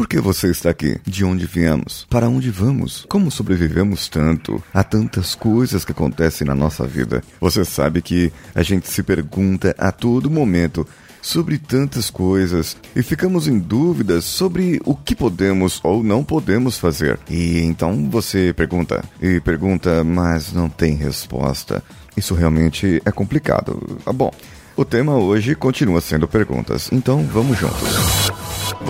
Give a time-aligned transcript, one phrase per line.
[0.00, 0.98] Por que você está aqui?
[1.04, 2.06] De onde viemos?
[2.08, 3.04] Para onde vamos?
[3.06, 7.22] Como sobrevivemos tanto a tantas coisas que acontecem na nossa vida?
[7.38, 10.88] Você sabe que a gente se pergunta a todo momento
[11.20, 17.20] sobre tantas coisas e ficamos em dúvidas sobre o que podemos ou não podemos fazer.
[17.28, 21.84] E então você pergunta e pergunta, mas não tem resposta.
[22.16, 24.00] Isso realmente é complicado.
[24.06, 24.32] Ah, bom,
[24.74, 28.29] o tema hoje continua sendo perguntas, então vamos juntos.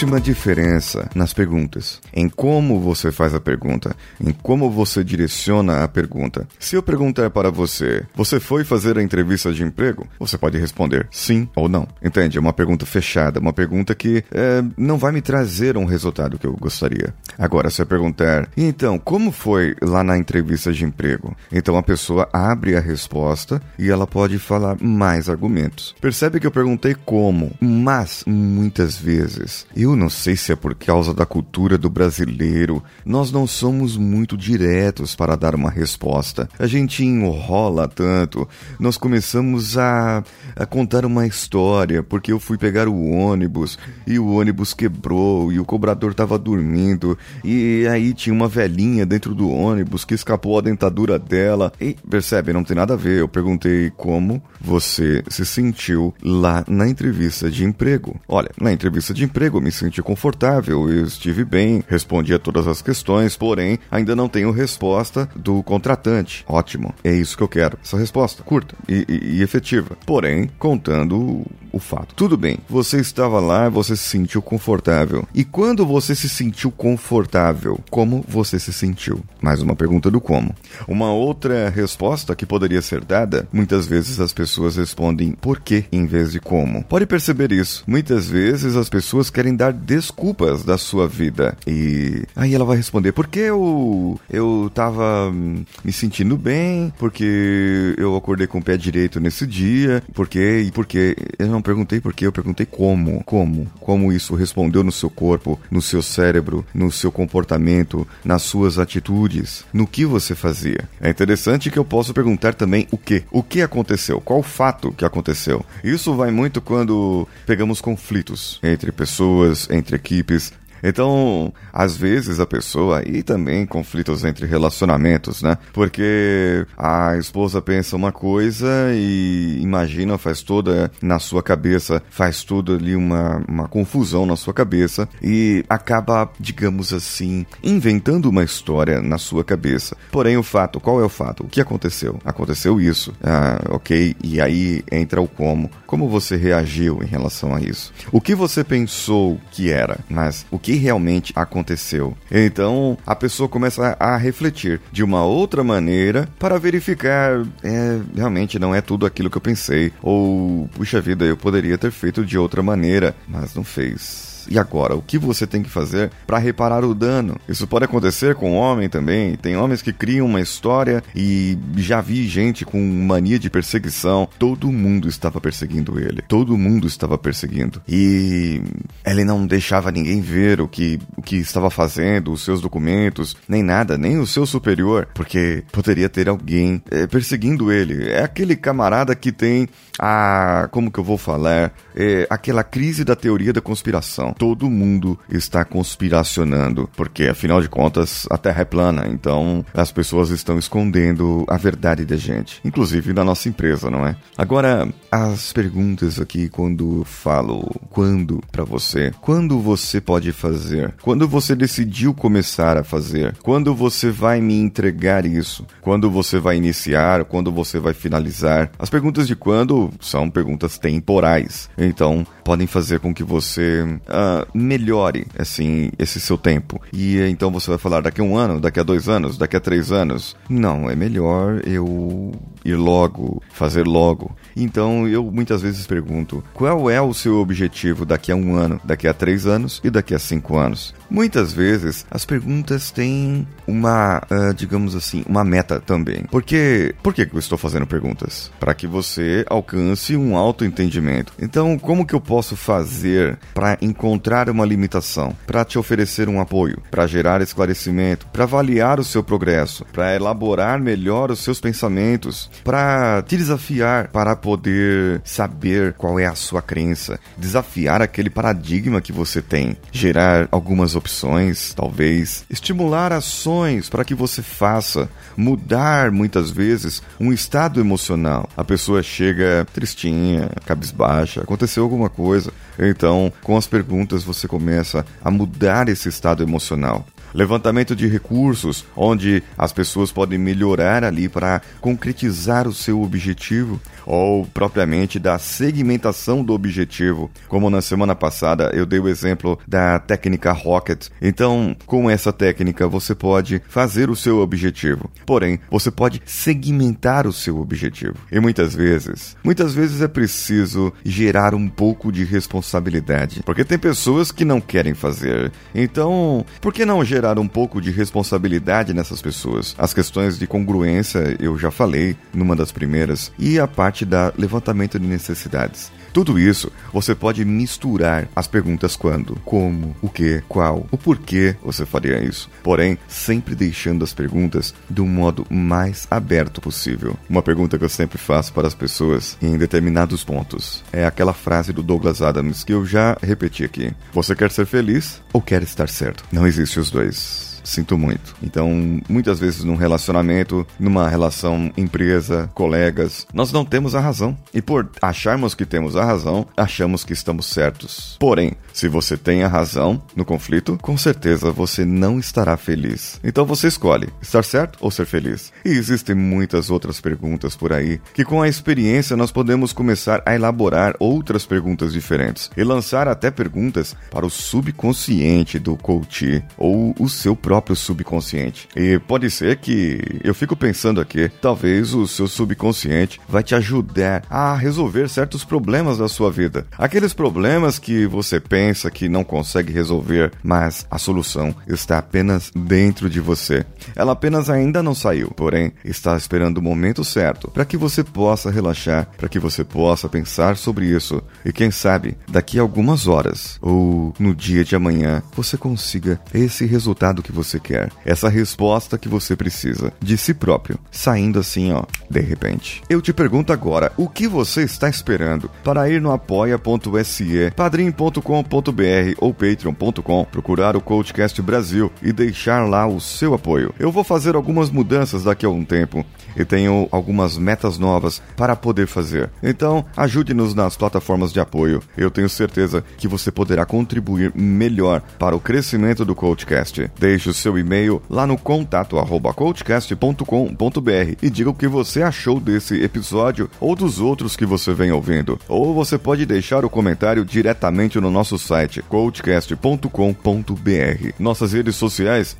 [0.00, 5.84] Existe uma diferença nas perguntas, em como você faz a pergunta, em como você direciona
[5.84, 6.48] a pergunta.
[6.58, 10.06] Se eu perguntar para você, você foi fazer a entrevista de emprego?
[10.18, 11.86] Você pode responder sim ou não.
[12.02, 12.38] Entende?
[12.38, 16.46] É uma pergunta fechada, uma pergunta que é, não vai me trazer um resultado que
[16.46, 17.12] eu gostaria.
[17.38, 21.36] Agora, se eu perguntar, então, como foi lá na entrevista de emprego?
[21.52, 25.94] Então a pessoa abre a resposta e ela pode falar mais argumentos.
[26.00, 31.14] Percebe que eu perguntei como, mas muitas vezes eu não sei se é por causa
[31.14, 36.48] da cultura do brasileiro, nós não somos muito diretos para dar uma resposta.
[36.58, 38.48] A gente enrola tanto.
[38.78, 40.22] Nós começamos a,
[40.56, 45.58] a contar uma história, porque eu fui pegar o ônibus e o ônibus quebrou e
[45.58, 50.62] o cobrador estava dormindo e aí tinha uma velhinha dentro do ônibus que escapou a
[50.62, 51.72] dentadura dela.
[51.80, 53.20] E percebe, não tem nada a ver.
[53.20, 58.20] Eu perguntei como você se sentiu lá na entrevista de emprego.
[58.28, 62.82] Olha, na entrevista de emprego me senti confortável, eu estive bem, respondi a todas as
[62.82, 66.44] questões, porém ainda não tenho resposta do contratante.
[66.46, 67.78] Ótimo, é isso que eu quero.
[67.82, 69.96] Essa resposta curta e, e, e efetiva.
[70.06, 72.14] Porém, contando o fato.
[72.14, 75.26] Tudo bem, você estava lá, você se sentiu confortável.
[75.34, 79.22] E quando você se sentiu confortável, como você se sentiu?
[79.40, 80.54] Mais uma pergunta do como.
[80.86, 86.06] Uma outra resposta que poderia ser dada, muitas vezes as pessoas respondem por quê em
[86.06, 86.84] vez de como.
[86.84, 87.84] Pode perceber isso.
[87.86, 91.56] Muitas vezes as pessoas querem dar desculpas da sua vida.
[91.66, 98.16] E aí ela vai responder: porque eu eu tava hum, me sentindo bem, porque eu
[98.16, 102.26] acordei com o pé direito nesse dia, porque e porque eu não perguntei por quê,
[102.26, 103.22] eu perguntei como.
[103.24, 103.66] Como?
[103.80, 109.64] Como isso respondeu no seu corpo, no seu cérebro, no seu comportamento, nas suas atitudes,
[109.72, 110.88] no que você fazia.
[111.00, 113.24] É interessante que eu posso perguntar também o que.
[113.30, 114.20] O que aconteceu?
[114.20, 115.64] Qual o fato que aconteceu?
[115.82, 120.52] Isso vai muito quando pegamos conflitos entre pessoas, entre equipes,
[120.82, 125.56] então, às vezes a pessoa, e também conflitos entre relacionamentos, né?
[125.72, 132.74] Porque a esposa pensa uma coisa e imagina, faz toda na sua cabeça, faz tudo
[132.74, 139.18] ali uma, uma confusão na sua cabeça e acaba, digamos assim, inventando uma história na
[139.18, 139.96] sua cabeça.
[140.10, 141.44] Porém, o fato, qual é o fato?
[141.44, 142.18] O que aconteceu?
[142.24, 143.12] Aconteceu isso.
[143.22, 144.16] Ah, ok.
[144.22, 145.70] E aí entra o como.
[145.86, 147.92] Como você reagiu em relação a isso?
[148.12, 152.16] O que você pensou que era, mas o que que realmente aconteceu.
[152.30, 158.72] Então a pessoa começa a refletir de uma outra maneira para verificar, é, realmente não
[158.72, 159.92] é tudo aquilo que eu pensei.
[160.00, 164.39] Ou, puxa vida, eu poderia ter feito de outra maneira, mas não fez.
[164.50, 167.36] E agora, o que você tem que fazer para reparar o dano?
[167.48, 169.36] Isso pode acontecer com homem também.
[169.36, 174.28] Tem homens que criam uma história e já vi gente com mania de perseguição.
[174.40, 176.20] Todo mundo estava perseguindo ele.
[176.26, 177.80] Todo mundo estava perseguindo.
[177.88, 178.60] E
[179.06, 183.62] ele não deixava ninguém ver o que, o que estava fazendo, os seus documentos, nem
[183.62, 188.10] nada, nem o seu superior, porque poderia ter alguém é, perseguindo ele.
[188.10, 190.68] É aquele camarada que tem a.
[190.72, 191.72] Como que eu vou falar?
[191.94, 198.26] É, aquela crise da teoria da conspiração todo mundo está conspiracionando, porque afinal de contas
[198.30, 203.22] a Terra é plana, então as pessoas estão escondendo a verdade da gente, inclusive na
[203.22, 204.16] nossa empresa, não é?
[204.38, 211.54] Agora, as perguntas aqui quando falo quando para você, quando você pode fazer, quando você
[211.54, 217.52] decidiu começar a fazer, quando você vai me entregar isso, quando você vai iniciar, quando
[217.52, 218.70] você vai finalizar.
[218.78, 223.84] As perguntas de quando são perguntas temporais, então podem fazer com que você
[224.20, 226.80] uh, melhore assim esse seu tempo.
[226.92, 229.60] E então você vai falar daqui a um ano, daqui a dois anos, daqui a
[229.60, 230.36] três anos.
[230.48, 232.32] Não, é melhor eu
[232.64, 234.36] ir logo, fazer logo.
[234.56, 239.08] Então eu muitas vezes pergunto: qual é o seu objetivo daqui a um ano, daqui
[239.08, 240.94] a três anos e daqui a cinco anos?
[241.08, 246.24] Muitas vezes as perguntas têm uma, uh, digamos assim, uma meta também.
[246.30, 248.50] Porque, por que eu estou fazendo perguntas?
[248.60, 251.32] Para que você alcance um autoentendimento.
[251.40, 254.09] Então, como que eu posso fazer para encontrar
[254.50, 259.84] uma limitação, para te oferecer um apoio, para gerar esclarecimento, para avaliar o seu progresso,
[259.92, 266.34] para elaborar melhor os seus pensamentos, para te desafiar para poder saber qual é a
[266.34, 274.04] sua crença, desafiar aquele paradigma que você tem, gerar algumas opções, talvez estimular ações para
[274.04, 278.48] que você faça, mudar muitas vezes um estado emocional.
[278.56, 282.52] A pessoa chega tristinha, cabisbaixa, aconteceu alguma coisa.
[282.80, 287.04] Então, com as perguntas você começa a mudar esse estado emocional
[287.34, 294.46] levantamento de recursos, onde as pessoas podem melhorar ali para concretizar o seu objetivo, ou
[294.46, 300.52] propriamente da segmentação do objetivo, como na semana passada eu dei o exemplo da técnica
[300.52, 301.08] Rocket.
[301.20, 307.32] Então, com essa técnica você pode fazer o seu objetivo, porém você pode segmentar o
[307.32, 308.16] seu objetivo.
[308.32, 314.32] E muitas vezes, muitas vezes é preciso gerar um pouco de responsabilidade, porque tem pessoas
[314.32, 315.52] que não querem fazer.
[315.74, 319.74] Então, por que não gerar um pouco de responsabilidade nessas pessoas?
[319.78, 324.98] As questões de congruência eu já falei numa das primeiras e a parte da levantamento
[324.98, 325.92] de necessidades.
[326.12, 331.86] Tudo isso você pode misturar as perguntas quando, como, o que, qual, o porquê você
[331.86, 332.50] faria isso.
[332.62, 337.16] Porém, sempre deixando as perguntas do modo mais aberto possível.
[337.28, 341.72] Uma pergunta que eu sempre faço para as pessoas em determinados pontos é aquela frase
[341.72, 345.88] do Douglas Adams que eu já repeti aqui: Você quer ser feliz ou quer estar
[345.88, 346.24] certo?
[346.32, 347.49] Não existe os dois.
[347.62, 348.34] Sinto muito.
[348.42, 354.36] Então, muitas vezes num relacionamento, numa relação empresa, colegas, nós não temos a razão.
[354.52, 358.16] E por acharmos que temos a razão, achamos que estamos certos.
[358.18, 363.20] Porém, se você tem a razão no conflito, com certeza você não estará feliz.
[363.22, 365.52] Então você escolhe estar certo ou ser feliz.
[365.64, 370.34] E existem muitas outras perguntas por aí que com a experiência nós podemos começar a
[370.34, 377.08] elaborar outras perguntas diferentes e lançar até perguntas para o subconsciente do coach ou o
[377.08, 378.68] seu próprio próprio subconsciente.
[378.76, 384.22] E pode ser que eu fico pensando aqui, talvez o seu subconsciente vai te ajudar
[384.30, 386.64] a resolver certos problemas da sua vida.
[386.78, 393.10] Aqueles problemas que você pensa que não consegue resolver, mas a solução está apenas dentro
[393.10, 393.66] de você.
[393.96, 398.48] Ela apenas ainda não saiu, porém está esperando o momento certo para que você possa
[398.48, 403.58] relaxar, para que você possa pensar sobre isso e quem sabe daqui a algumas horas
[403.60, 408.98] ou no dia de amanhã você consiga esse resultado que você você quer, essa resposta
[408.98, 412.82] que você precisa de si próprio, saindo assim, ó, de repente.
[412.88, 419.32] Eu te pergunto agora, o que você está esperando para ir no apoia.se, padrim.com.br ou
[419.32, 423.74] patreon.com, procurar o Coachcast Brasil e deixar lá o seu apoio.
[423.78, 426.04] Eu vou fazer algumas mudanças daqui a um tempo
[426.36, 429.30] e tenho algumas metas novas para poder fazer.
[429.42, 431.82] Então, ajude-nos nas plataformas de apoio.
[431.96, 436.90] Eu tenho certeza que você poderá contribuir melhor para o crescimento do Coachcast.
[436.98, 438.98] Deixe o seu e-mail lá no contato
[439.34, 444.92] coachcast.com.br e diga o que você achou desse episódio ou dos outros que você vem
[444.92, 445.38] ouvindo.
[445.48, 451.12] Ou você pode deixar o comentário diretamente no nosso site coachcast.com.br.
[451.18, 452.36] Nossas redes sociais,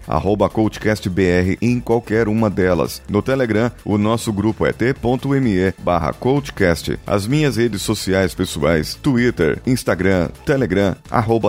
[0.52, 3.02] coachcastbr em qualquer uma delas.
[3.08, 6.98] No Telegram, o nosso grupo é t.me barra coachcast.
[7.06, 10.96] As minhas redes sociais pessoais, Twitter, Instagram, Telegram,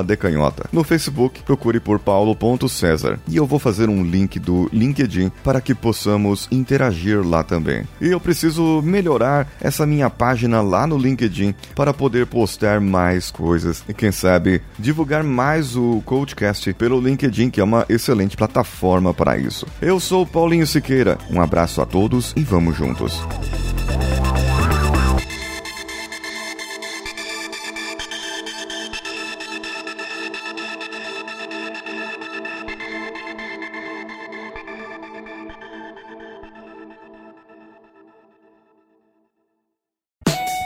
[0.04, 0.70] decanhota.
[0.72, 3.20] No Facebook, procure por paulo.cesar.
[3.32, 7.88] E eu vou fazer um link do LinkedIn para que possamos interagir lá também.
[8.02, 13.86] E eu preciso melhorar essa minha página lá no LinkedIn para poder postar mais coisas
[13.88, 19.38] e quem sabe divulgar mais o Coachcast pelo LinkedIn, que é uma excelente plataforma para
[19.38, 19.66] isso.
[19.82, 21.18] Eu sou Paulinho Siqueira.
[21.30, 23.22] Um abraço a todos e vamos juntos.